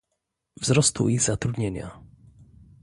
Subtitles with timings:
[0.61, 2.01] wzrostu i zatrudnienia